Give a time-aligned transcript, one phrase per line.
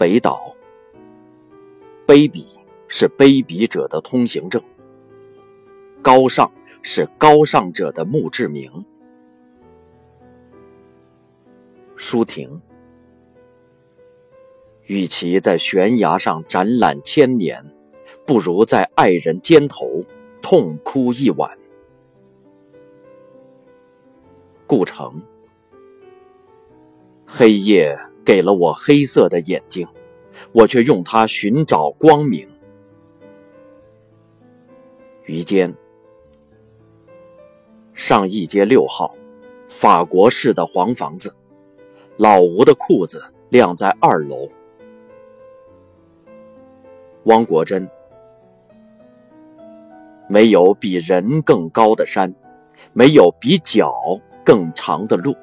[0.00, 0.56] 北岛。
[2.06, 2.58] 卑鄙
[2.88, 4.58] 是卑鄙者的通行证，
[6.00, 6.50] 高尚
[6.80, 8.82] 是高尚者的墓志铭。
[11.96, 12.62] 舒婷。
[14.86, 17.62] 与其在悬崖上展览千年，
[18.26, 20.00] 不如在爱人肩头
[20.40, 21.58] 痛哭一晚。
[24.66, 25.22] 顾城。
[27.26, 27.94] 黑夜
[28.30, 29.88] 给了我黑色的眼睛，
[30.52, 32.48] 我却用它寻找光明。
[35.24, 35.74] 于坚。
[37.92, 39.16] 上一街六号，
[39.68, 41.34] 法国式的黄房子，
[42.18, 44.48] 老吴的裤子晾在二楼。
[47.24, 47.90] 汪国真，
[50.28, 52.32] 没有比人更高的山，
[52.92, 53.92] 没有比脚
[54.44, 55.34] 更长的路。